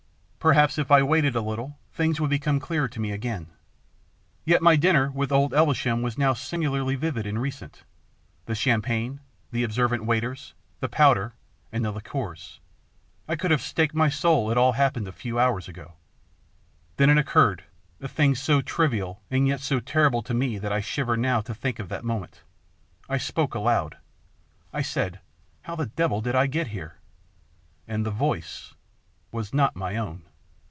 [0.43, 3.51] Per haps if I waited a little, things would be clearer to me again.
[4.43, 7.83] Yet my dinner with old Elvesham was now singularly vivid and recent.
[8.47, 9.19] The champagne,
[9.51, 11.35] the observant waiters, the powder,
[11.71, 12.59] and the liqueurs
[13.27, 15.93] I could have staked my soul it all happened a few hours ago.
[16.97, 17.65] And then occurred
[17.99, 21.53] a thing so trivial and yet so terrible to me that I shiver now to
[21.53, 22.41] think of that moment.
[23.07, 23.95] I spoke aloud.
[24.73, 25.19] I said,"
[25.65, 26.97] How the devil did I get here?"...
[27.87, 28.73] And the voice
[29.31, 30.23] was not my own.